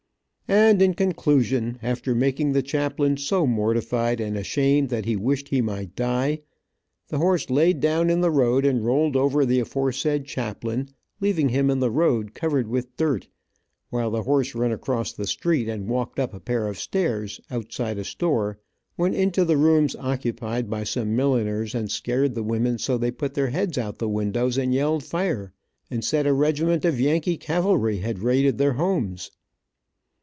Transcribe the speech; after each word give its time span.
And 0.47 0.81
in 0.81 0.95
conclusion, 0.95 1.79
after 1.81 2.13
making 2.13 2.51
the 2.51 2.61
chaplain 2.61 3.15
so 3.15 3.47
mortified 3.47 4.19
and 4.19 4.35
ashamed 4.35 4.89
that 4.89 5.05
he 5.05 5.15
wished 5.15 5.47
he 5.47 5.61
might 5.61 5.95
die, 5.95 6.41
the 7.07 7.19
horse 7.19 7.49
laid 7.49 7.79
down 7.79 8.09
in 8.09 8.19
the 8.19 8.31
road 8.31 8.65
and 8.65 8.83
rolled 8.85 9.15
over 9.15 9.45
the 9.45 9.61
aforsaid 9.61 10.25
chaplain, 10.25 10.89
leaving 11.21 11.47
him 11.47 11.69
in 11.69 11.79
the 11.79 11.89
road 11.89 12.33
covered 12.33 12.67
with 12.67 12.93
dirt, 12.97 13.29
while 13.91 14.11
the 14.11 14.23
horse 14.23 14.53
run 14.53 14.73
across 14.73 15.13
the 15.13 15.25
street 15.25 15.69
and 15.69 15.87
walked 15.87 16.19
up 16.19 16.33
a 16.33 16.39
pair 16.41 16.67
of 16.67 16.77
stairs, 16.77 17.39
outside 17.49 17.97
a 17.97 18.03
store, 18.03 18.59
went 18.97 19.15
into 19.15 19.45
the 19.45 19.55
rooms 19.55 19.95
occupied 19.95 20.69
by 20.69 20.83
some 20.83 21.15
milliners 21.15 21.73
and 21.73 21.89
scared 21.89 22.35
the 22.35 22.43
women 22.43 22.77
so 22.77 22.97
they 22.97 23.09
put 23.09 23.35
their 23.35 23.51
heads 23.51 23.77
out 23.77 23.93
of 23.93 23.97
the 23.99 24.09
windows 24.09 24.57
and 24.57 24.73
yelled 24.73 25.05
fire, 25.05 25.53
and 25.89 26.03
said 26.03 26.27
a 26.27 26.33
regiment 26.33 26.83
of 26.83 26.99
Yankee 26.99 27.37
cavalry 27.37 27.99
had 27.99 28.19
raided 28.19 28.57
their 28.57 28.73
homes. 28.73 29.31